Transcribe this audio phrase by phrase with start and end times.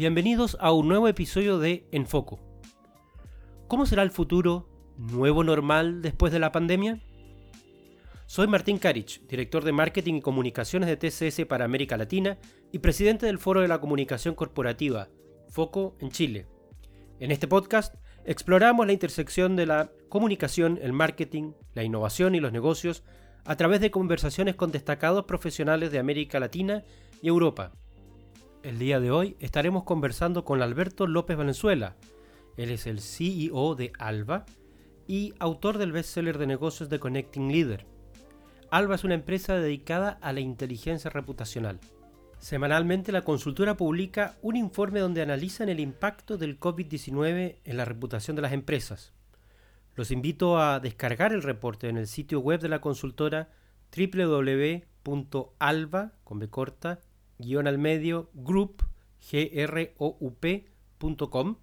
[0.00, 2.40] Bienvenidos a un nuevo episodio de Enfoco.
[3.68, 4.66] ¿Cómo será el futuro
[4.96, 7.02] nuevo normal después de la pandemia?
[8.24, 12.38] Soy Martín Karich, director de Marketing y Comunicaciones de TCS para América Latina
[12.72, 15.10] y presidente del Foro de la Comunicación Corporativa,
[15.50, 16.46] Foco en Chile.
[17.18, 17.94] En este podcast
[18.24, 23.04] exploramos la intersección de la comunicación, el marketing, la innovación y los negocios
[23.44, 26.84] a través de conversaciones con destacados profesionales de América Latina
[27.20, 27.72] y Europa.
[28.62, 31.96] El día de hoy estaremos conversando con Alberto López Valenzuela.
[32.58, 34.44] Él es el CEO de Alba
[35.06, 37.86] y autor del bestseller de negocios de Connecting Leader.
[38.70, 41.80] Alba es una empresa dedicada a la inteligencia reputacional.
[42.38, 48.36] Semanalmente la consultora publica un informe donde analizan el impacto del COVID-19 en la reputación
[48.36, 49.14] de las empresas.
[49.94, 53.48] Los invito a descargar el reporte en el sitio web de la consultora
[53.96, 54.82] www.alba
[56.24, 57.00] con B corta,
[57.40, 58.84] guion al medio group
[61.00, 61.56] group.com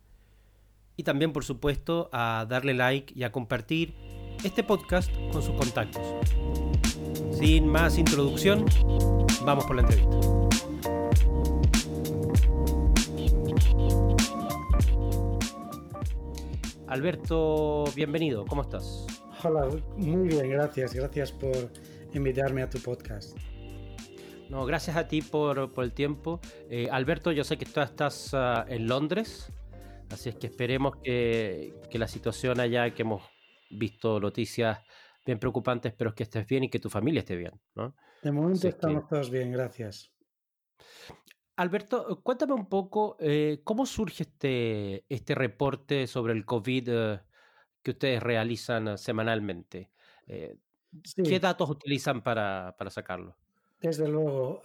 [0.96, 3.94] y también por supuesto a darle like y a compartir
[4.44, 6.04] este podcast con sus contactos.
[7.32, 8.66] Sin más introducción,
[9.46, 10.18] vamos por la entrevista.
[16.88, 19.06] Alberto, bienvenido, ¿cómo estás?
[19.44, 19.68] Hola,
[19.98, 20.94] muy bien, gracias.
[20.94, 21.72] Gracias por
[22.14, 23.38] invitarme a tu podcast.
[24.50, 26.40] No, gracias a ti por, el tiempo.
[26.70, 29.52] Eh, Alberto, yo sé que tú estás ah, en Londres,
[30.10, 33.24] así es que esperemos que, que la situación allá, que hemos
[33.70, 34.80] visto noticias
[35.26, 37.96] bien preocupantes, pero que estés bien y que tu familia esté bien, ¿no?
[38.24, 40.12] De momento estamos todos bien, gracias.
[41.58, 47.20] Alberto, cuéntame un poco eh, cómo surge este, este reporte sobre el COVID eh,
[47.82, 49.92] que ustedes realizan semanalmente.
[50.28, 50.58] Eh,
[51.16, 53.36] ¿Qué datos utilizan para, sacarlo?
[53.80, 54.62] Desde luego.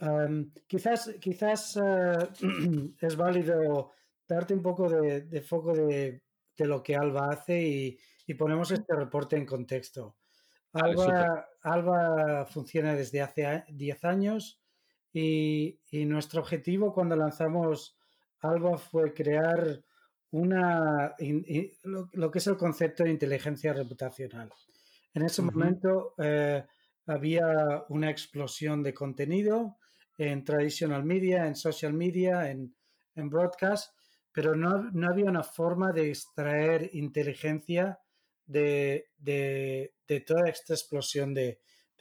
[0.67, 1.77] quizás quizás
[3.01, 3.93] es válido
[4.27, 6.23] darte un poco de, foco de,
[6.59, 10.17] lo que Alba hace y, y ponemos este reporte en contexto.
[10.73, 14.61] Alba, funciona desde hace 10 años
[15.13, 17.97] y, nuestro objetivo cuando lanzamos
[18.41, 19.83] Alba fue crear
[20.31, 21.15] una,
[22.15, 24.51] lo, que es el concepto de inteligencia reputacional.
[25.13, 26.65] En ese momento eh,
[27.07, 29.77] había una explosión de contenido
[30.19, 32.75] en traditional media, en social media, en,
[33.15, 33.95] broadcast,
[34.33, 37.99] pero no, no, había una forma de extraer inteligencia
[38.47, 39.09] de,
[40.27, 41.61] toda esta explosión de,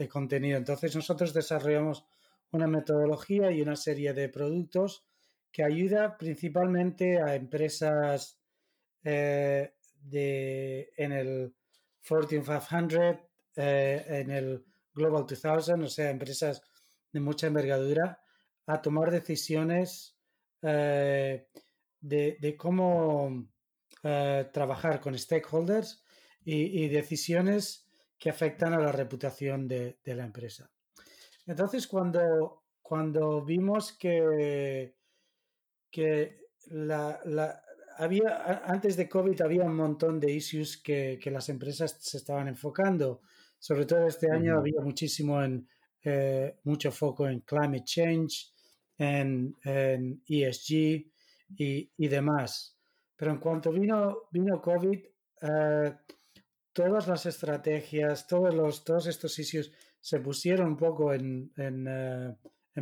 [0.10, 0.58] contenido.
[0.58, 2.06] Entonces nosotros desarrollamos
[2.52, 5.06] una metodología y una serie de productos
[5.52, 8.40] que ayuda principalmente a empresas
[9.04, 11.54] eh, de, en el
[12.00, 13.18] Fortune 500,
[13.58, 16.62] eh, en el Global 2000, o sea, empresas
[17.12, 18.22] de mucha envergadura,
[18.68, 20.18] a tomar decisiones
[20.62, 21.48] eh,
[22.00, 23.48] de, cómo
[24.02, 26.04] trabajar con stakeholders
[26.44, 27.88] y, decisiones
[28.18, 30.72] que afectan a la reputación de, la empresa.
[31.46, 34.96] Entonces, cuando, cuando vimos que,
[35.90, 37.64] que la,
[37.98, 43.22] había, antes de COVID había un montón de issues que, las empresas se estaban enfocando.
[43.62, 45.68] Sobre todo este año había muchísimo en,
[46.04, 48.52] eh, mucho foco en climate change,
[48.98, 49.56] en,
[50.28, 50.72] ESG
[51.58, 52.76] y, y, demás.
[53.16, 55.00] Pero en cuanto vino, vino COVID,
[55.44, 55.96] eh,
[56.74, 62.36] todas las estrategias, todos, los, todos estos sitios se pusieron un poco en, en, eh,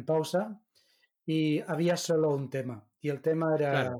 [0.05, 0.61] pausa
[1.25, 2.87] y había solo un tema.
[3.01, 3.97] Y el tema era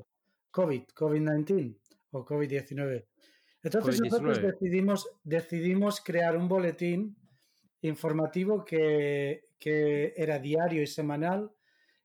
[0.50, 1.78] COVID, COVID-19
[2.12, 3.04] o COVID-19.
[3.62, 7.16] Entonces nosotros decidimos, decidimos crear un boletín
[7.82, 11.50] informativo que, que, era diario y semanal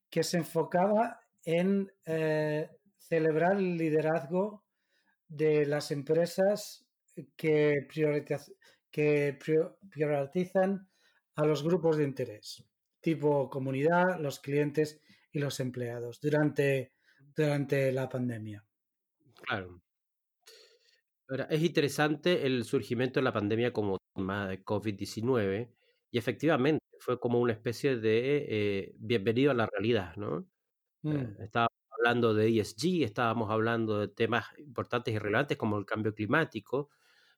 [0.09, 4.63] que se enfocaba en eh, celebrar el liderazgo
[5.27, 6.85] de las empresas
[7.35, 7.87] que,
[8.91, 9.37] que
[9.91, 10.87] priorizan
[11.35, 12.63] a los grupos de interés,
[13.01, 15.01] tipo comunidad, los clientes
[15.31, 16.93] y los empleados durante,
[17.35, 18.63] durante la pandemia.
[19.45, 19.84] Claro.
[21.49, 25.69] Es interesante el surgimiento de la pandemia como tema de COVID-19
[26.11, 30.47] y efectivamente fue como una especie de eh, bienvenido a la realidad, ¿no?
[31.03, 31.41] Eh, mm.
[31.41, 36.89] estábamos hablando de ESG, estábamos hablando de temas importantes y relevantes como el cambio climático,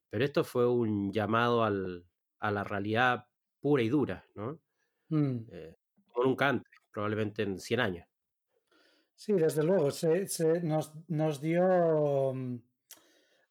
[0.10, 2.06] pero esto fue un llamado al,
[2.39, 3.28] a la realidad
[3.60, 4.60] pura y dura, ¿no?
[5.10, 5.38] Mm.
[5.51, 5.75] Eh,
[6.12, 8.07] como nunca antes, probablemente en 100 años.
[9.16, 10.28] Sí, desde luego, se,
[10.62, 12.57] nos, nos, dio, mm,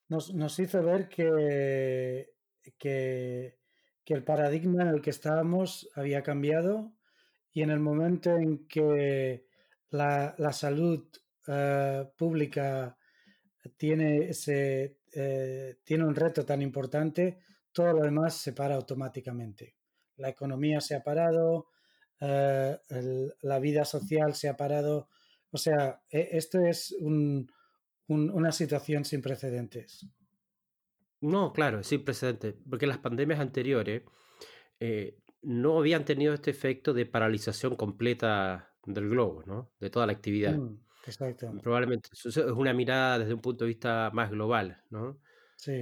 [0.08, 2.30] nos, nos, hizo ver que,
[2.78, 3.58] que,
[4.04, 6.92] que, el paradigma en el que estábamos había cambiado
[7.52, 9.46] y en el momento en que
[9.90, 11.08] la, la salud
[11.48, 12.96] eh, pública
[13.76, 17.38] tiene, ese, eh, tiene un reto tan importante,
[17.72, 19.76] todo lo demás se para automáticamente.
[20.16, 21.68] La economía se ha parado,
[22.20, 22.78] eh,
[23.42, 25.08] la vida social se ha parado.
[25.50, 26.94] O sea, e, esto es
[28.08, 30.06] una situación sin precedentes.
[31.20, 34.02] No, claro, sin precedentes, porque las pandemias anteriores
[34.80, 39.70] eh, no habían tenido este efecto de paralización completa del globo, ¿no?
[39.80, 40.56] De toda la actividad.
[40.56, 41.52] Mm, exacto.
[41.62, 45.18] Probablemente es una mirada desde un punto de vista más global, ¿no?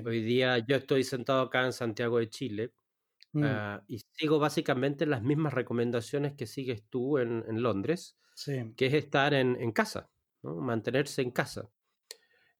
[0.04, 2.72] Hoy día yo estoy sentado acá en Santiago de Chile
[3.32, 3.42] mm.
[3.44, 8.16] ah, y sigo básicamente las mismas recomendaciones que sigues tú en, Londres,
[8.76, 10.10] que es estar en, casa,
[10.42, 11.68] mantenerse en casa.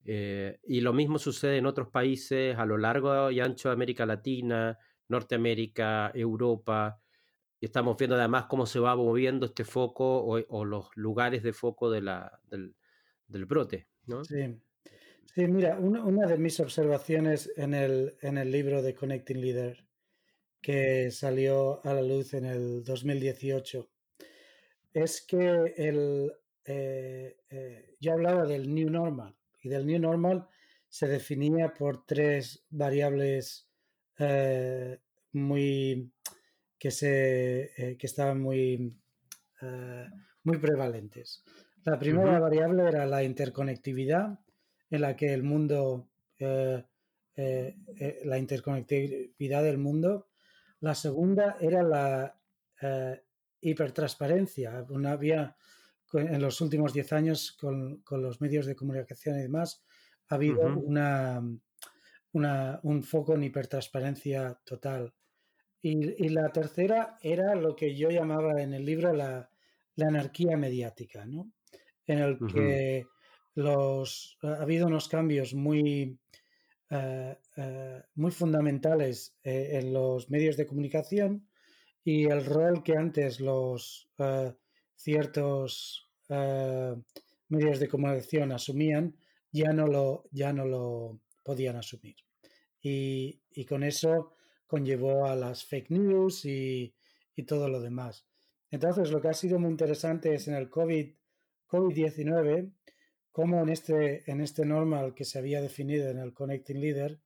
[0.07, 4.05] Eh, y lo mismo sucede en otros países a lo largo y ancho de América
[4.05, 4.79] Latina,
[5.09, 7.01] Norteamérica, Europa.
[7.61, 12.03] Estamos viendo además cómo se va moviendo este foco o, los lugares de foco de
[12.03, 13.89] la, del, brote.
[14.29, 14.61] Sí.
[15.35, 19.87] sí, mira, una, de mis observaciones en el, en el libro de Connecting Leader,
[20.61, 23.89] que salió a la luz en el 2018,
[24.93, 26.33] es que el,
[26.67, 29.35] eh, eh, yo hablaba del New Normal
[29.65, 30.47] y del New Normal
[30.89, 33.69] se definía por tres variables
[34.19, 35.01] eh,
[35.33, 36.13] muy
[36.79, 38.97] que se eh, que estaban muy
[39.63, 40.07] eh,
[40.45, 41.43] muy prevalentes.
[41.85, 44.39] La primera variable era la interconectividad,
[44.91, 46.09] en la que el mundo
[46.39, 46.87] la
[48.39, 50.29] interconectividad del mundo.
[50.81, 52.39] La segunda era la
[53.61, 54.87] hipertransparencia.
[54.91, 55.57] Una, había
[56.19, 59.85] en los últimos 10 años con, los medios de comunicación y demás,
[60.29, 61.43] ha habido una,
[62.33, 65.15] un foco en hipertransparencia total.
[65.83, 69.51] Y, la tercera era lo que yo llamaba en el libro la,
[69.99, 71.53] anarquía mediática, ¿no?
[72.07, 73.07] en el que
[73.55, 76.19] los, ha habido unos cambios muy,
[76.91, 77.37] eh,
[78.15, 81.49] muy fundamentales eh, en los medios de comunicación
[82.03, 84.11] y el rol que antes los
[84.97, 89.17] ciertos medios de comunicación asumían
[89.55, 92.17] ya no lo, ya no lo podían asumir.
[92.83, 94.35] Y, con eso
[94.67, 96.93] conllevó a las fake news y,
[97.47, 98.27] todo lo demás.
[98.71, 101.15] Entonces, lo que ha sido muy interesante es en el COVID,
[101.69, 102.73] COVID-19,
[103.31, 107.21] cómo en este, en este normal que se había definido en el Connecting Leader,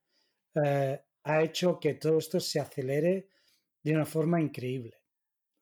[0.63, 3.29] eh, ha hecho que todo esto se acelere
[3.83, 4.97] de una forma increíble.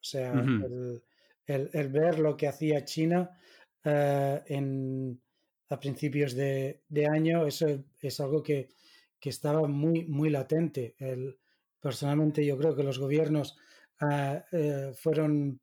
[0.00, 1.02] O sea, el,
[1.46, 3.30] ver lo que hacía China
[3.84, 5.20] eh, en,
[5.68, 7.66] a principios de, año, eso
[8.00, 8.68] es algo que,
[9.20, 10.94] estaba muy, muy latente.
[10.98, 11.36] El,
[11.80, 13.58] personalmente yo creo que los gobiernos
[14.00, 15.60] eh, eh, fueron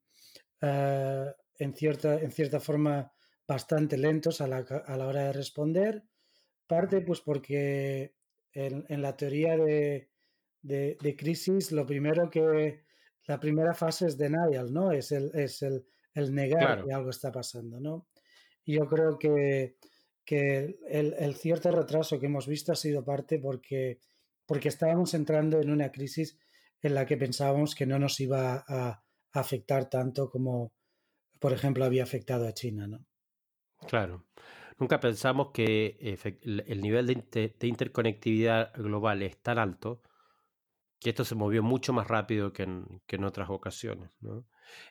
[0.60, 3.14] en, cierta, en cierta forma
[3.48, 6.04] bastante lentos a la, a la, hora de responder,
[6.68, 8.16] parte pues porque
[8.54, 10.10] en, la teoría de,
[10.62, 12.83] de, crisis lo primero que
[13.26, 14.92] la primera fase es denial, ¿no?
[14.92, 18.08] Es el, es el, el negar que algo está pasando, ¿no?
[18.66, 19.76] Y yo creo que,
[20.26, 24.00] que el, cierto retraso que hemos visto ha sido parte porque,
[24.46, 26.40] porque estábamos entrando en una crisis
[26.82, 29.04] en la que pensábamos que no nos iba a,
[29.36, 30.74] afectar tanto como,
[31.40, 33.04] por ejemplo, había afectado a China, ¿no?
[33.88, 34.28] Claro.
[34.78, 35.98] Nunca pensamos que
[36.44, 40.04] el nivel de, interconectividad global es tan alto
[41.04, 44.10] que esto se movió mucho más rápido que en, otras ocasiones.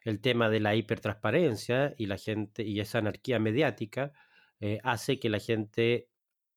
[0.04, 4.12] El tema de la hipertransparencia y la gente y esa anarquía mediática
[4.60, 6.08] eh, hace que la gente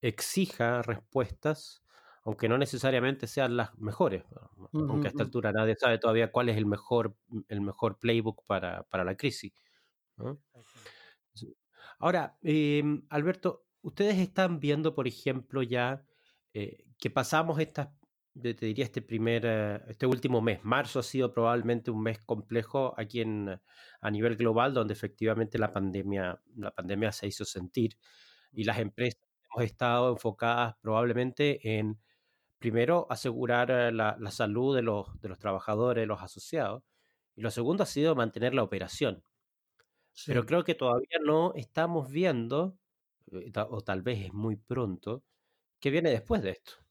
[0.01, 1.81] exija respuestas,
[2.23, 4.23] aunque no necesariamente sean las mejores.
[4.73, 7.15] aunque a esta altura nadie sabe todavía cuál es el mejor,
[7.47, 9.53] el mejor playbook para, la crisis.
[11.97, 16.05] Ahora, em, Alberto, ustedes están viendo, por ejemplo, ya
[16.53, 17.89] eh, que pasamos estas
[18.41, 20.63] te diría este primer, eh, este último mes.
[20.63, 23.61] Marzo ha sido probablemente un mes complejo aquí en,
[24.01, 27.97] a nivel global, donde efectivamente la pandemia, la pandemia se hizo sentir
[28.51, 31.99] y las empresas hemos estado enfocadas probablemente en,
[32.59, 36.83] primero, asegurar eh, la, salud de los, de los trabajadores, los asociados,
[37.35, 39.23] y lo segundo ha sido mantener la operación.
[40.25, 42.77] Pero creo que todavía no estamos viendo,
[43.31, 45.23] eh, o tal vez es muy pronto,
[45.79, 46.84] qué viene después de esto.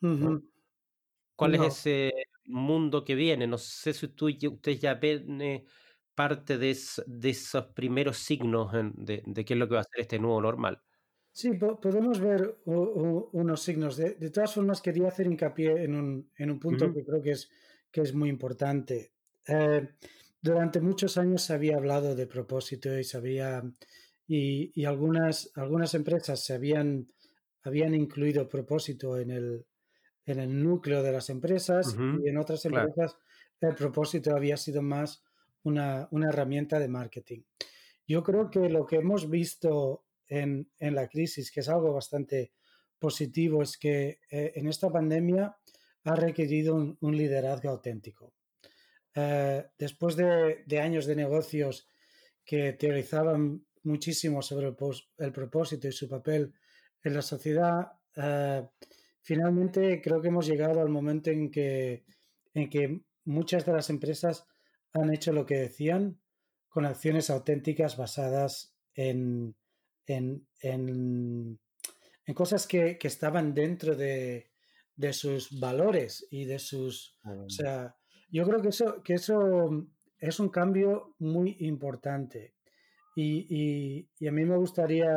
[0.00, 2.12] ¿Cuál es ese
[2.46, 3.46] mundo que viene?
[3.46, 5.64] No sé si tú, ustedes ya ven eh,
[6.14, 10.40] parte de, esos primeros signos de, qué es lo que va a ser este nuevo
[10.40, 10.80] normal.
[11.32, 13.96] Sí, podemos ver unos signos.
[13.96, 17.50] De, todas formas, quería hacer hincapié en un, en un punto que creo que es,
[17.90, 19.12] que es muy importante.
[19.46, 19.86] Eh,
[20.40, 23.62] durante muchos años se había hablado de propósito y se había
[24.28, 27.06] y, algunas, algunas empresas se habían,
[27.62, 29.66] habían incluido propósito en el,
[30.26, 33.16] en el núcleo de las empresas y en otras empresas
[33.60, 35.22] el propósito había sido más
[35.62, 37.42] una, herramienta de marketing.
[38.06, 42.52] Yo creo que lo que hemos visto en, la crisis, que es algo bastante
[42.98, 45.56] positivo, es que eh, en esta pandemia
[46.04, 48.32] ha requerido un, liderazgo auténtico.
[49.14, 51.88] Eh, después de, años de negocios
[52.44, 54.68] que teorizaban muchísimo sobre
[55.18, 56.52] el, propósito y su papel
[57.02, 58.68] en la sociedad, eh,
[59.26, 62.04] finalmente creo que hemos llegado al momento en que,
[62.54, 64.46] en que muchas de las empresas
[64.92, 66.20] han hecho lo que decían
[66.68, 69.56] con acciones auténticas basadas en,
[70.06, 71.58] en, en,
[72.34, 74.52] cosas que, estaban dentro de,
[75.10, 77.18] sus valores y de sus...
[77.24, 77.96] O sea,
[78.30, 82.54] yo creo que eso, que eso es un cambio muy importante.
[83.16, 85.08] Y, a mí me gustaría,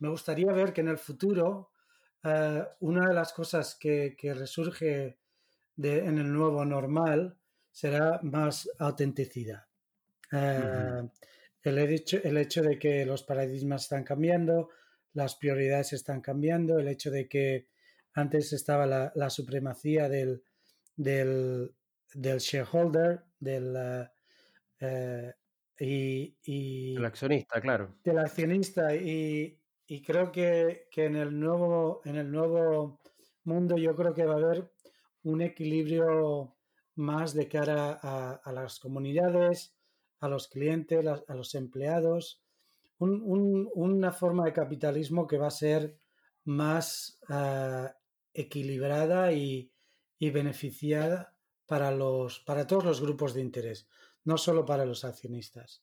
[0.00, 1.67] me gustaría ver que en el futuro
[2.24, 5.18] eh, una de las cosas que, resurge
[5.76, 7.36] en el nuevo normal
[7.70, 9.66] será más autenticidad.
[10.32, 11.08] Eh,
[11.62, 14.70] el, hecho, el hecho de que los paradigmas están cambiando,
[15.12, 17.68] las prioridades están cambiando, el hecho de que
[18.14, 20.42] antes estaba la, supremacía del,
[20.96, 21.72] del,
[22.14, 24.08] shareholder, del,
[24.80, 25.34] eh,
[25.78, 27.94] y, el accionista, claro.
[28.02, 29.58] Del accionista y,
[29.90, 33.00] y creo que, en, el nuevo, en el nuevo
[33.44, 34.70] mundo yo creo que va a haber
[35.22, 36.54] un equilibrio
[36.94, 39.74] más de cara a, las comunidades,
[40.20, 42.42] a los clientes, a, los empleados,
[42.98, 45.98] una forma de capitalismo que va a ser
[46.44, 47.96] más ah,
[48.34, 49.72] equilibrada y,
[50.20, 53.88] beneficiada para, los, para todos los grupos de interés,
[54.24, 55.82] no solo para los accionistas.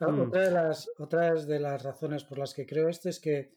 [0.00, 0.20] Mm.
[0.20, 3.52] Otra, de las, otras de las razones por las que creo esto es que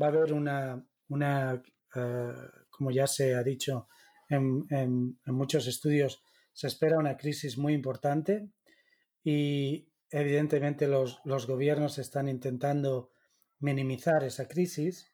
[0.00, 1.62] va a haber una, una
[1.94, 2.32] eh,
[2.70, 3.88] como ya se ha dicho
[4.28, 6.22] en, muchos estudios,
[6.52, 8.48] se espera una crisis muy importante
[9.22, 13.12] y evidentemente los, gobiernos están intentando
[13.60, 15.12] minimizar esa crisis,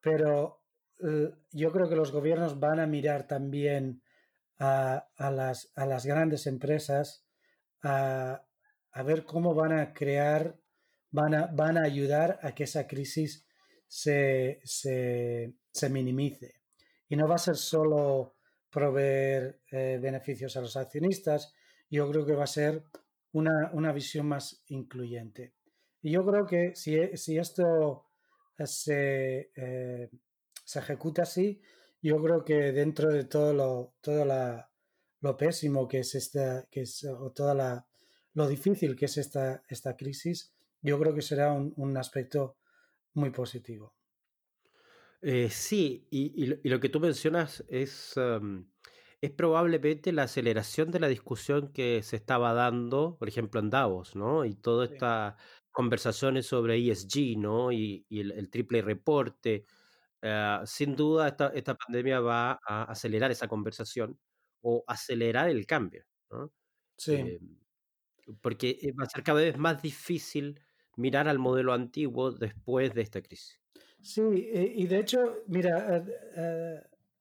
[0.00, 0.62] pero
[1.00, 4.02] eh, yo creo que los gobiernos van a mirar también
[4.58, 7.26] a, las, a las, grandes empresas
[7.82, 8.42] a,
[8.96, 10.58] a ver cómo van a crear,
[11.10, 13.46] van a, van a ayudar a que esa crisis
[13.86, 14.62] se,
[15.90, 16.62] minimice.
[17.06, 18.36] Y no va a ser solo
[18.70, 21.52] proveer eh, beneficios a los accionistas,
[21.90, 22.84] yo creo que va a ser
[23.32, 25.52] una, visión más incluyente.
[26.00, 28.06] Y yo creo que si, si esto
[28.64, 30.08] se, eh,
[30.64, 31.60] se, ejecuta así,
[32.00, 34.24] yo creo que dentro de todo lo, todo
[35.20, 37.86] lo pésimo que es esta, que es, o toda la,
[38.36, 42.58] lo difícil que es esta, esta crisis, yo creo que será un, aspecto
[43.14, 43.94] muy positivo.
[45.22, 48.14] Eh, sí, y, lo, que tú mencionas es,
[49.22, 54.14] es probablemente la aceleración de la discusión que se estaba dando, por ejemplo, en Davos,
[54.14, 54.44] ¿no?
[54.44, 55.36] Y todas estas
[55.72, 57.72] conversaciones sobre ESG, ¿no?
[57.72, 59.64] Y, el, triple reporte.
[60.20, 64.18] Eh, sin duda, esta, esta, pandemia va a acelerar esa conversación
[64.60, 66.52] o acelerar el cambio, ¿no?
[66.98, 67.14] Sí.
[67.14, 67.65] Em,
[68.40, 70.60] porque eh, va a ser cada vez más difícil
[70.96, 73.60] mirar al modelo antiguo después de esta crisis.
[74.02, 76.04] Sí, y de hecho, mira, eh,
[76.36, 76.80] eh,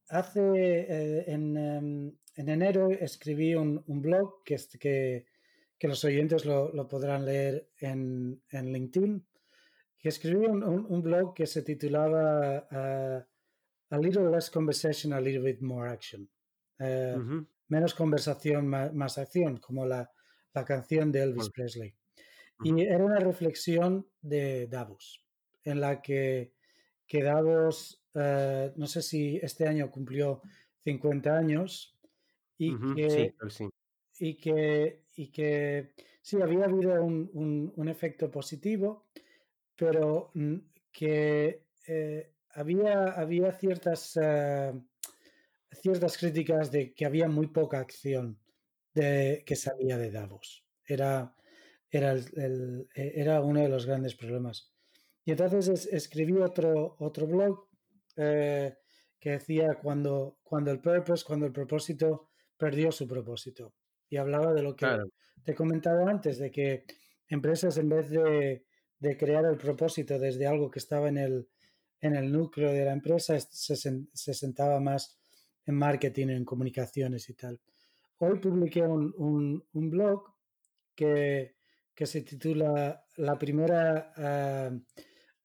[0.10, 5.26] hace en, em, en, enero escribí un, un blog que, que,
[5.80, 9.26] que, los oyentes lo, lo podrán leer en, en, LinkedIn,
[9.98, 12.68] que escribí un, un, blog que se titulaba
[13.90, 16.30] A Little Less Conversation, A Little Bit More Action.
[17.68, 20.12] Menos conversación, más, más acción, como la,
[20.56, 21.94] la canción de Elvis Presley.
[22.64, 25.22] Y era una reflexión de Davos,
[25.66, 26.54] en la que,
[27.06, 30.42] que Davos, eh, no sé si este año cumplió
[30.86, 31.98] 50 años
[32.58, 33.70] y, que, sí,
[34.20, 39.08] y que, y que sí, había habido un, un, efecto positivo,
[39.76, 40.32] pero
[40.94, 44.72] que eh, había, había ciertas, eh,
[45.74, 48.40] ciertas críticas de que había muy poca acción
[48.96, 50.66] de, que salía de Davos.
[50.88, 51.36] Era,
[51.92, 54.74] era, el, e, era uno de los grandes problemas.
[55.26, 57.68] Y entonces escribí otro, otro blog
[58.16, 58.76] eh,
[59.20, 63.74] que decía cuando, cuando el purpose, cuando el propósito perdió su propósito.
[64.10, 64.88] Y hablaba de lo que
[65.44, 66.86] te he comentado antes, de que
[67.28, 68.66] empresas en vez de,
[69.00, 71.50] de, crear el propósito desde algo que estaba en el,
[72.00, 75.20] en el núcleo de la empresa, se, se sentaba más
[75.66, 77.60] en marketing, en comunicaciones y tal
[78.20, 80.24] hoy publiqué un, blog
[80.96, 81.56] que,
[81.94, 84.80] que se titula La primera eh,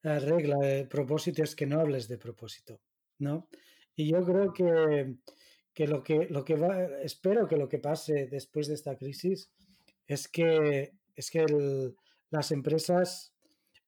[0.03, 2.81] eh, regla de propósito es que no hables de propósito,
[3.19, 3.47] ¿no?
[3.95, 8.67] Y yo creo que, lo que lo que va, espero que lo que pase después
[8.67, 9.51] de esta crisis
[10.07, 11.45] es que, es que
[12.29, 13.33] las empresas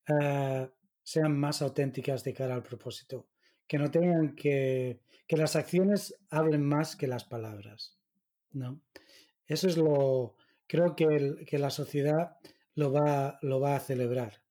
[0.07, 0.69] eh,
[1.01, 3.27] sean más auténticas de cara al propósito,
[3.67, 7.97] que no tengan que, que las acciones hablen más que las palabras,
[8.53, 8.81] ¿no?
[9.45, 10.35] Eso es lo,
[10.67, 12.37] creo que, que la sociedad
[12.75, 14.41] lo va, lo va a celebrar.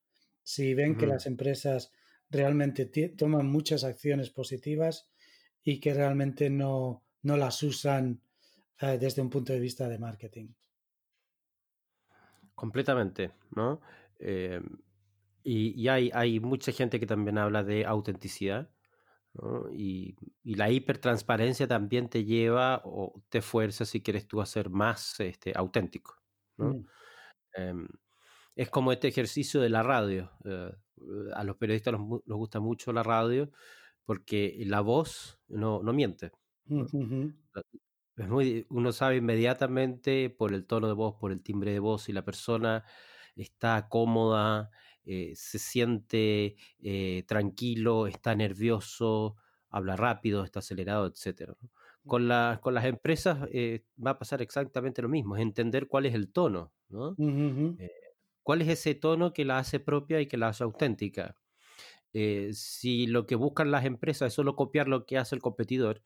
[0.42, 1.92] Si ven que las empresas
[2.30, 5.08] realmente toman muchas acciones positivas
[5.62, 8.20] y que realmente no, no las usan
[8.80, 10.48] eh, desde un punto de vista de marketing.
[12.54, 13.80] Completamente, ¿no?
[14.18, 14.60] Eh,
[15.44, 18.70] y, hay, hay, mucha gente que también habla de autenticidad,
[19.72, 25.18] y, la hipertransparencia también te lleva o te fuerza, si quieres tú, a ser más
[25.20, 26.16] este, auténtico.
[26.56, 26.80] Mm.
[27.54, 27.88] Em,
[28.54, 30.30] es como este ejercicio de la radio.
[30.44, 30.72] Eh,
[31.34, 33.50] a los periodistas nos, gusta mucho la radio
[34.04, 36.32] porque la voz no, no miente.
[36.68, 42.02] es muy, uno sabe inmediatamente por el tono de voz, por el timbre de voz,
[42.02, 42.84] si la persona
[43.36, 44.70] está cómoda,
[45.04, 49.36] eh, se siente eh, tranquilo, está nervioso,
[49.68, 51.52] habla rápido, está acelerado, etc.
[52.06, 52.30] Con,
[52.60, 56.30] con las empresas eh, va a pasar exactamente lo mismo, es entender cuál es el
[56.30, 56.72] tono,
[58.42, 61.36] cuál es ese tono que la hace propia y que la hace auténtica.
[62.52, 66.02] si lo que buscan las empresas es solo copiar lo que hace el competidor,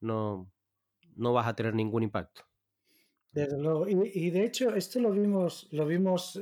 [0.00, 0.48] no,
[1.16, 2.42] no vas a tener ningún impacto.
[3.32, 3.86] Desde luego.
[3.88, 6.40] Y, de hecho, esto lo vimos, lo vimos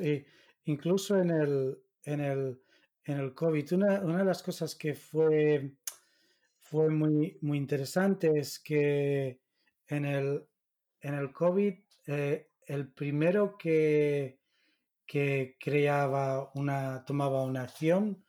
[0.64, 2.62] incluso en el, en el,
[3.04, 3.72] en el COVID.
[3.74, 5.72] Una, una, de las cosas que fue,
[6.58, 9.40] fue muy, muy interesante es que
[9.88, 10.46] en el,
[11.00, 11.74] en el COVID
[12.06, 14.40] eh, el primero que,
[15.06, 18.24] que creaba una, tomaba una acción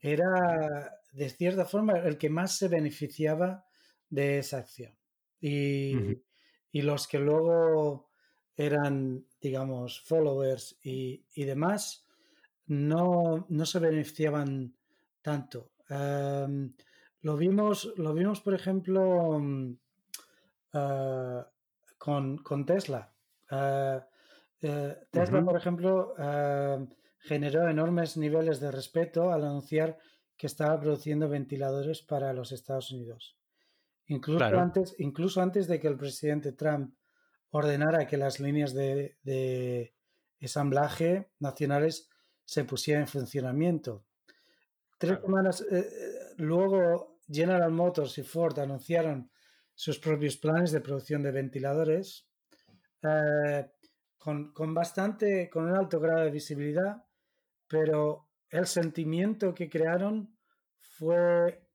[0.00, 3.66] era de cierta forma el que más se beneficiaba
[4.08, 4.96] de esa acción.
[5.40, 5.94] Y,
[6.72, 8.10] y los que luego
[8.56, 12.06] eran, digamos, followers y, y demás,
[12.70, 14.72] no, no se beneficiaban
[15.22, 15.72] tanto.
[15.88, 16.72] Em,
[17.22, 19.76] lo, vimos, lo vimos, por ejemplo, mm,
[20.74, 21.44] eh,
[21.98, 23.12] con, Tesla.
[23.50, 24.00] Eh,
[24.62, 26.14] eh, Tesla, por ejemplo,
[27.18, 29.98] generó enormes niveles de respeto al anunciar
[30.36, 33.36] que estaba produciendo ventiladores para los Estados Unidos.
[34.06, 36.94] Incluso, antes, incluso antes de que el presidente Trump
[37.50, 39.92] ordenara que las líneas de, de
[40.38, 42.09] ensamblaje nacionales
[42.50, 44.06] se pusiera en funcionamiento.
[44.98, 49.30] Tres semanas eh, eh, luego, General Motors y Ford anunciaron
[49.72, 52.28] sus propios planes de producción de ventiladores
[53.04, 53.70] eh,
[54.18, 57.04] con, bastante, con un alto grado de visibilidad,
[57.68, 60.36] pero el sentimiento que crearon
[60.80, 61.68] fue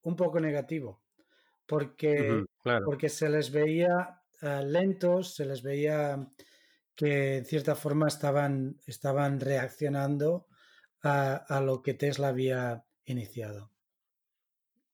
[0.00, 1.02] un poco negativo,
[1.66, 2.46] porque,
[2.86, 6.26] porque se les veía lentos, se les veía
[6.94, 10.46] que en cierta forma estaban, estaban reaccionando
[11.02, 13.70] a, lo que Tesla había iniciado.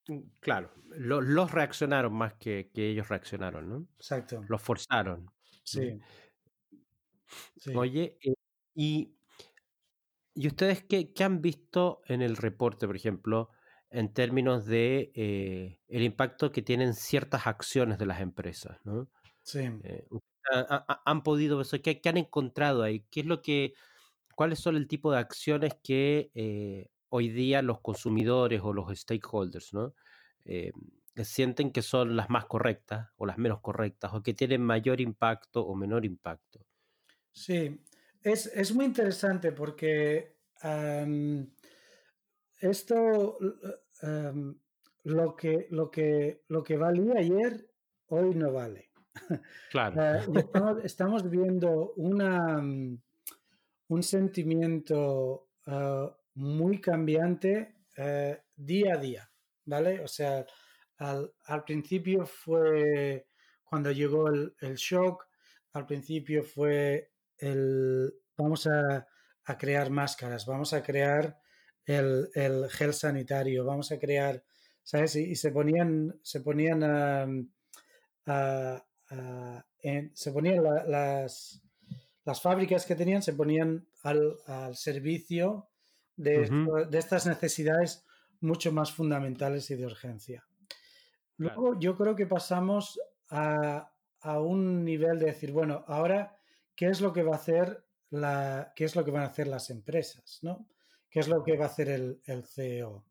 [0.08, 3.88] Mm, claro, los reaccionaron más que, ellos reaccionaron, ¿no?
[3.96, 4.44] Exacto.
[4.48, 5.30] Los forzaron.
[5.64, 6.00] Sí.
[7.74, 8.34] Oye, eh,
[8.74, 9.16] y,
[10.34, 13.50] ¿y ustedes qué, han visto en el reporte, por ejemplo,
[13.90, 19.08] en términos de eh, el impacto que tienen ciertas acciones de las empresas, ¿no?
[19.42, 19.60] Sí.
[19.82, 20.06] Eh,
[20.50, 23.04] han podido, ¿qué, ¿qué, han encontrado ahí?
[23.10, 23.74] ¿Qué es lo que,
[24.34, 29.72] cuáles son el tipo de acciones que eh, hoy día los consumidores o los stakeholders,
[29.74, 29.94] ¿no?
[30.44, 30.72] Eh,
[31.24, 35.62] sienten que son las más correctas o las menos correctas o que tienen mayor impacto
[35.62, 36.60] o menor impacto.
[37.32, 37.80] Sí,
[38.22, 40.36] es, muy interesante porque
[42.60, 43.38] esto,
[45.04, 47.70] lo, que, lo, que, lo que valía ayer,
[48.08, 48.85] hoy no vale.
[49.70, 50.02] Claro.
[50.02, 50.20] Eh,
[50.84, 52.98] estamos, viendo una, mm,
[53.88, 59.30] un sentimiento eh, muy cambiante eh, día a día,
[59.64, 60.00] ¿vale?
[60.00, 60.44] O sea,
[60.98, 63.26] al, principio fue
[63.64, 65.26] cuando llegó el, shock,
[65.72, 69.06] al principio fue el vamos a,
[69.58, 71.38] crear máscaras, vamos a crear
[71.84, 72.28] el,
[72.70, 74.42] gel sanitario, vamos a crear,
[74.82, 75.16] ¿sabes?
[75.16, 76.82] Y, se ponían, se ponían
[78.26, 79.64] a, Ah,
[80.14, 81.62] se ponían las,
[82.26, 85.68] las fábricas que tenían, se ponían al, servicio
[86.16, 86.50] de,
[86.92, 88.04] estas necesidades
[88.40, 90.44] mucho más fundamentales y de urgencia.
[91.36, 93.92] Luego yo creo que pasamos a,
[94.24, 96.36] un nivel de decir, bueno, ahora,
[96.74, 99.46] ¿qué es lo que va a hacer la, qué es lo que van a hacer
[99.46, 100.66] las empresas, ¿no?
[101.08, 103.04] ¿Qué es lo que va a hacer el, el CEO?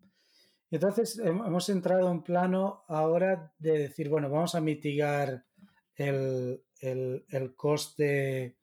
[0.72, 5.46] Entonces hemos entrado en plano ahora de decir, bueno, vamos a mitigar
[5.96, 8.58] el, el, coste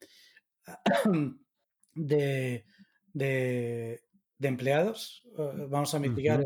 [1.95, 2.65] de,
[3.13, 4.01] de,
[4.41, 6.45] empleados, eh, vamos a mitigar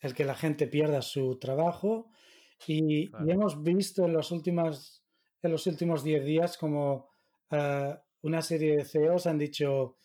[0.00, 2.10] el, que la gente pierda su trabajo.
[2.66, 5.02] Y, hemos visto en los últimos,
[5.42, 7.08] en los últimos 10 días como
[7.50, 9.96] eh, una serie de CEOs han dicho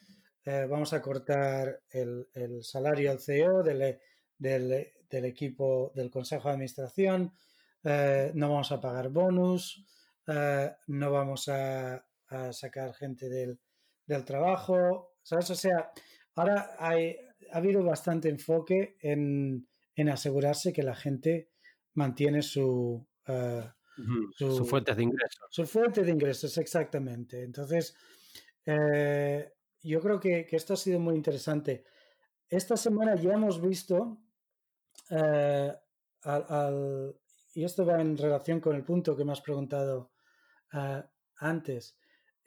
[0.46, 2.28] eh, vamos a cortar el,
[2.64, 4.00] salario al CEO del,
[4.38, 7.34] del, equipo del Consejo de Administración,
[7.84, 9.86] no vamos a pagar bonus,
[10.28, 12.06] no vamos a,
[12.52, 13.60] sacar gente del,
[14.26, 15.50] trabajo, ¿sabes?
[15.50, 15.92] O sea,
[16.36, 17.16] ahora hay,
[17.52, 19.68] ha habido bastante enfoque en,
[20.10, 21.50] asegurarse que la gente
[21.94, 23.08] mantiene su,
[24.38, 25.46] sus fuentes de ingresos.
[25.50, 27.44] Su fuente de ingresos, exactamente.
[27.44, 27.96] Entonces,
[28.66, 31.86] eh, yo creo que, esto ha sido muy interesante.
[32.50, 34.18] Esta semana ya hemos visto,
[35.10, 35.74] eh,
[37.54, 40.12] y esto va en relación con el punto que me has preguntado
[40.76, 41.04] eh,
[41.38, 41.98] antes,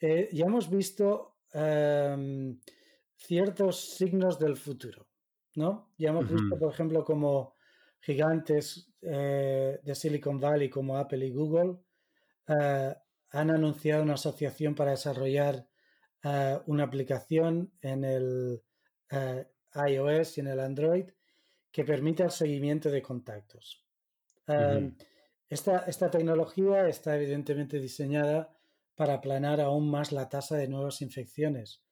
[0.01, 2.61] ya hemos visto em,
[3.17, 5.09] ciertos signos del futuro,
[5.57, 5.93] ¿no?
[5.99, 7.57] Ya hemos visto, por ejemplo, como
[8.01, 11.77] gigantes eh, de Silicon Valley como Apple y Google
[12.47, 12.95] eh,
[13.31, 15.69] han anunciado una asociación para desarrollar
[16.23, 18.63] eh, una aplicación en el
[19.11, 21.11] iOS y en el Android
[21.71, 23.85] que permita el seguimiento de contactos.
[25.49, 28.55] Esta, esta tecnología está evidentemente diseñada
[28.95, 31.83] para aplanar aún más la tasa de nuevas infecciones,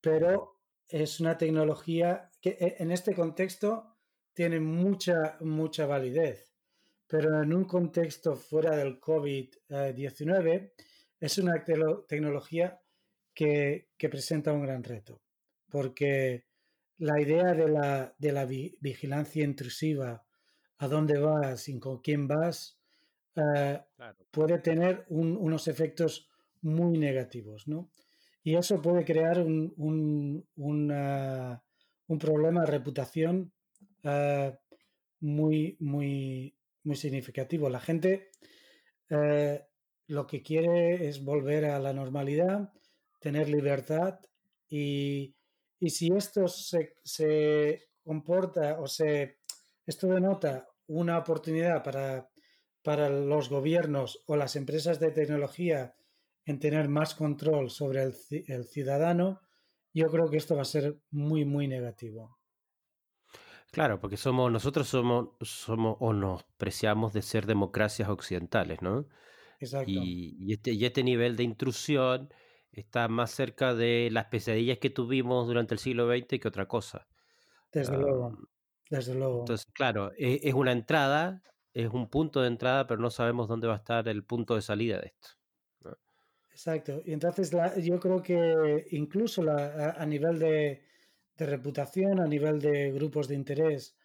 [0.00, 3.96] pero es una tecnología que e, en este contexto
[4.34, 6.52] tiene mucha, mucha validez,
[7.06, 10.72] pero en un contexto fuera del COVID-19
[11.20, 11.64] es una
[12.08, 12.80] tecnología
[13.34, 15.22] que, presenta un gran reto,
[15.68, 16.46] porque
[16.98, 20.26] la idea de la, de la vigilancia intrusiva,
[20.78, 22.79] a dónde vas y con quién vas,
[23.40, 23.80] eh,
[24.30, 26.28] puede tener unos efectos
[26.62, 27.90] muy negativos, ¿no?
[28.42, 33.52] Y eso puede crear un, un, un problema de reputación
[34.02, 34.56] eh,
[35.20, 37.68] muy, muy, muy significativo.
[37.68, 38.30] La gente
[39.10, 39.62] eh,
[40.06, 42.72] lo que quiere es volver a la normalidad,
[43.20, 44.20] tener libertad
[44.68, 45.36] y,
[45.78, 49.38] y si esto se, se, comporta o se,
[49.86, 52.29] esto denota una oportunidad para,
[52.82, 55.94] para los gobiernos o las empresas de tecnología
[56.44, 59.40] en tener más control sobre el, ciudadano,
[59.92, 62.38] yo creo que esto va a ser muy, muy negativo.
[63.70, 69.06] Claro, porque somos, nosotros somos, somos o nos preciamos de ser democracias occidentales, ¿no?
[69.60, 69.90] Exacto.
[69.90, 72.30] Y, este, y este nivel de intrusión
[72.72, 77.06] está más cerca de las pesadillas que tuvimos durante el siglo XX que otra cosa.
[77.72, 78.38] Desde luego,
[78.88, 79.40] desde luego.
[79.40, 83.66] Entonces, claro, e, es, una entrada, es un punto de entrada, pero no sabemos dónde
[83.66, 85.40] va a estar el punto de salida de esto.
[86.50, 87.00] Exacto.
[87.06, 87.50] Y entonces
[87.82, 90.82] yo creo que incluso a, nivel de,
[91.38, 93.96] reputación, a nivel de grupos de interés,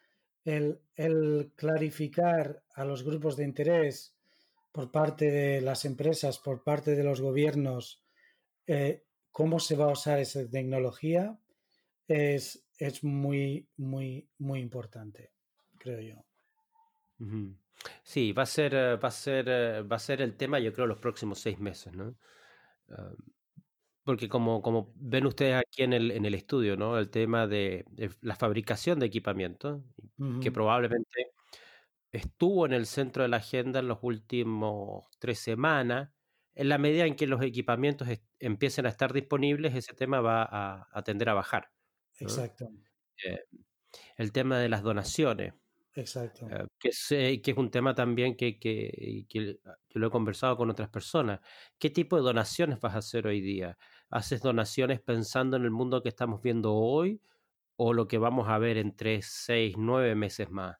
[0.45, 0.79] el,
[1.55, 4.15] clarificar a los grupos de interés
[4.71, 8.01] por parte de las empresas, por parte de los gobiernos,
[8.67, 11.37] eh, cómo se va a usar esa tecnología,
[12.07, 15.31] es, es muy, muy, muy importante,
[15.77, 16.25] creo yo.
[18.03, 20.73] Sí, va a ser, eh, va a ser, eh, va a ser el tema, yo
[20.73, 22.15] creo, los próximos seis meses, ¿no?
[24.05, 26.99] porque como, como ven ustedes aquí en el, en el estudio, ¿no?
[26.99, 27.85] El tema de,
[28.21, 29.83] la fabricación de equipamiento,
[30.41, 31.31] que probablemente
[32.11, 36.11] estuvo en el centro de la agenda en los últimos tres semanas.
[36.53, 38.07] En la medida en que los equipamientos
[38.39, 40.47] empiecen a estar disponibles, ese tema va
[40.91, 41.71] a, tender a bajar.
[42.19, 42.69] Exacto.
[43.25, 43.39] Eh,
[44.17, 45.55] el tema de las donaciones.
[45.95, 46.47] Exacto.
[46.49, 49.59] Eh, que, es, que es un tema también que, que, que,
[49.93, 51.39] lo he conversado con otras personas.
[51.79, 53.77] ¿Qué tipo de donaciones vas a hacer hoy día?
[54.09, 57.21] ¿Haces donaciones pensando en el mundo que estamos viendo hoy
[57.77, 60.77] o lo que vamos a ver en tres, seis, nueve meses más?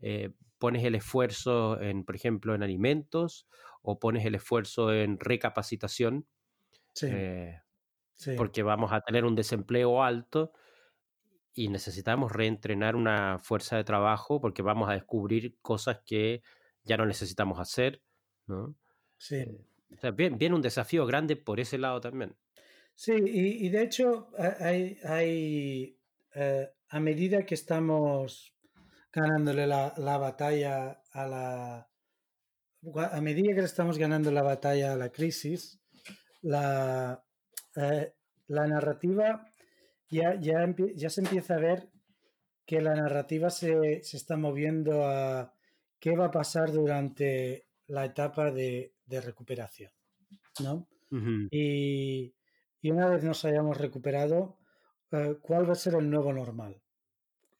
[0.00, 3.46] Eh, ¿Pones el esfuerzo en, por ejemplo, en alimentos
[3.80, 6.26] o pones el esfuerzo en recapacitación?
[6.92, 7.06] Sí.
[7.10, 7.58] Eh,
[8.16, 8.32] sí.
[8.36, 10.52] Porque vamos a tener un desempleo alto
[11.58, 16.40] y necesitamos reentrenar una fuerza de trabajo porque vamos a descubrir cosas que
[16.84, 18.00] ya no necesitamos hacer,
[18.46, 18.76] ¿no?
[19.16, 19.38] Sí.
[19.38, 22.36] Eh, o sea, viene, un desafío grande por ese lado también.
[22.94, 24.28] Sí, y, de hecho
[24.60, 25.98] hay, hay
[26.36, 28.56] eh, a medida que estamos
[29.12, 31.90] ganándole la, batalla a la...
[33.10, 35.80] A medida que estamos ganando la batalla a la crisis,
[36.40, 37.24] la,
[37.74, 38.14] eh,
[38.46, 39.52] la narrativa
[40.10, 41.88] ya, ya, ya se empieza a ver
[42.66, 45.54] que la narrativa se, se, está moviendo a
[45.98, 49.90] qué va a pasar durante la etapa de, de recuperación.
[50.60, 50.88] ¿no?
[51.50, 52.34] y,
[52.82, 54.58] y, una vez nos hayamos recuperado,
[55.12, 56.82] uh, ¿cuál va a ser el nuevo normal?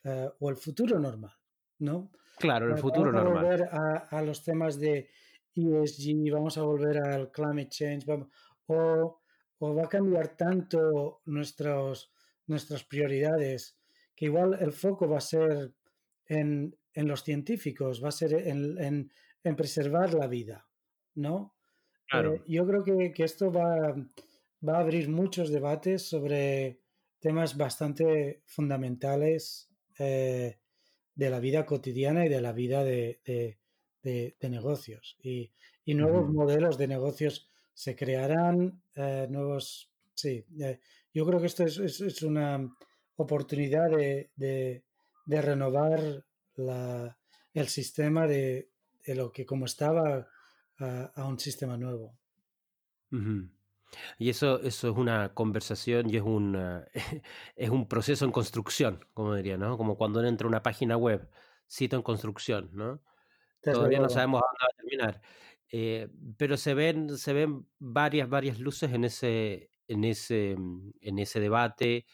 [0.05, 1.33] Uh, o el futuro normal,
[1.79, 2.11] ¿no?
[2.39, 3.39] Claro, el uh, futuro vamos normal.
[3.39, 5.09] A volver a, a, los temas de
[5.55, 8.29] ESG, vamos a volver al climate change, vamos,
[8.67, 9.21] o,
[9.59, 12.13] o, va a cambiar tanto nuestros,
[12.49, 13.77] nuestras prioridades
[14.17, 15.73] que igual el foco va a ser
[16.27, 19.13] en, en los científicos, va a ser en, en,
[19.45, 20.67] en preservar la vida,
[21.15, 21.55] ¿no?
[22.09, 22.35] Claro.
[22.35, 23.95] Eh, yo creo que, que esto va,
[24.67, 26.81] va, a abrir muchos debates sobre
[27.21, 30.59] temas bastante fundamentales eh,
[31.15, 33.59] de la vida cotidiana y de la vida de, de,
[34.03, 35.17] de, de negocios.
[35.23, 35.53] Y,
[35.85, 36.35] y nuevos uh -huh.
[36.35, 39.93] modelos de negocios se crearán, eh, nuevos...
[40.19, 40.81] Sí, eh,
[41.15, 42.59] yo creo que esto es, es, es una
[43.15, 44.83] oportunidad de,
[45.29, 46.25] renovar
[46.57, 47.17] la,
[47.55, 48.69] el sistema de,
[49.07, 50.27] lo que como estaba
[50.81, 52.19] a, a un sistema nuevo.
[53.13, 53.51] Uh -huh.
[54.19, 56.83] Y eso, eso es una conversación y es un, uh,
[57.57, 59.79] es un proceso en construcción, como diría, ¿no?
[59.79, 61.31] Como cuando uno entra a una página web,
[61.69, 63.01] sitio en construcción, ¿no?
[63.63, 64.09] Desde Todavía luego.
[64.09, 65.23] no sabemos a dónde va a terminar.
[65.71, 71.41] Eh, pero se ven, se ven varias, varias luces en ese, en, ese, en ese
[71.41, 72.07] debate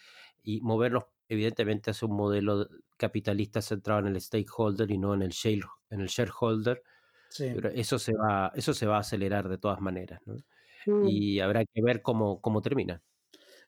[0.42, 5.30] y movernos evidentemente hacia un modelo capitalista centrado en el stakeholder y no en el,
[5.30, 6.82] share, en el shareholder.
[7.28, 7.50] Sí.
[7.54, 10.36] Pero eso se va, eso se va a acelerar de todas maneras, ¿no?
[10.86, 11.08] Mm.
[11.08, 13.02] Y habrá que ver cómo, cómo termina.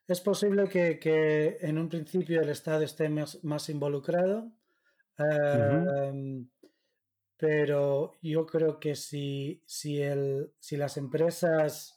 [0.07, 4.53] Es posible que, que, en un principio el Estado esté más, más involucrado,
[5.19, 6.49] uh -huh.
[7.37, 11.96] pero yo creo que si, si, el, si las empresas,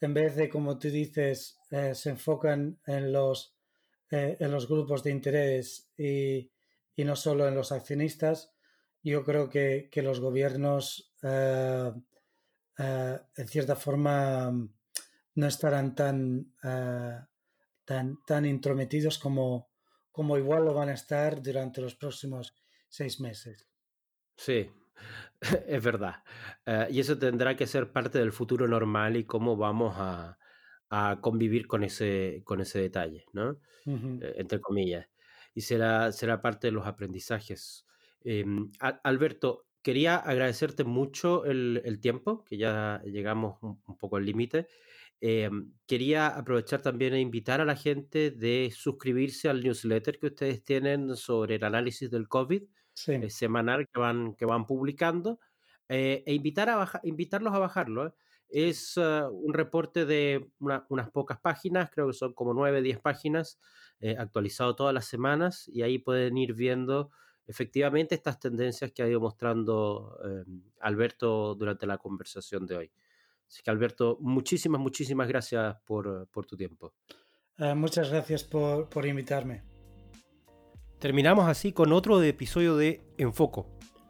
[0.00, 3.56] en vez de, como tú dices, eh, se enfocan en los,
[4.10, 6.50] eh, en los grupos de interés y,
[6.96, 8.52] y, no solo en los accionistas,
[9.02, 11.92] yo creo que, que los gobiernos, uh,
[12.78, 14.50] uh, en cierta forma,
[15.34, 16.52] no estarán tan,
[17.84, 19.70] tan, tan intrometidos como,
[20.10, 22.54] como igual lo van a estar durante los próximos
[22.88, 23.66] seis meses.
[24.36, 24.70] Sí,
[25.66, 26.22] es verdad.
[26.66, 30.38] Uh, y eso tendrá que ser parte del futuro normal y cómo vamos a,
[30.90, 33.50] a convivir con ese, con ese detalle, ¿no?
[33.86, 34.22] Uh -huh.
[34.22, 35.06] eh, entre comillas.
[35.54, 37.86] Y será, será parte de los aprendizajes.
[38.24, 38.44] Eh,
[39.02, 44.68] Alberto, quería agradecerte mucho el, el, tiempo, que ya llegamos un, un poco al límite.
[45.20, 45.50] Eh,
[45.86, 51.14] quería aprovechar también e invitar a la gente de suscribirse al newsletter que ustedes tienen
[51.16, 52.62] sobre el análisis del COVID
[52.94, 53.12] sí.
[53.12, 55.40] eh, semanal que van, que van publicando
[55.88, 58.06] eh, e invitar a baja, invitarlos a bajarlo.
[58.06, 58.12] ¿eh?
[58.48, 62.98] Es uh, un reporte de una, unas pocas páginas, creo que son como 9, 10
[63.00, 63.58] páginas,
[64.18, 67.10] actualizado todas las semanas y ahí pueden ir viendo
[67.46, 70.18] efectivamente estas tendencias que ha ido mostrando
[70.80, 72.92] Alberto durante la conversación de hoy.
[73.50, 76.94] Así que Alberto, muchísimas, muchísimas gracias por, por tu tiempo.
[77.58, 79.62] Uh, muchas gracias por, por, invitarme.
[81.00, 83.66] Terminamos así con otro episodio de Enfoco.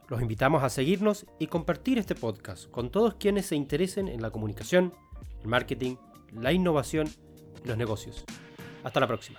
[0.09, 4.31] Los invitamos a seguirnos y compartir este podcast con todos quienes se interesen en la
[4.31, 4.92] comunicación,
[5.40, 5.94] el marketing,
[6.33, 7.09] la innovación
[7.64, 8.24] y los negocios.
[8.83, 9.38] Hasta la próxima.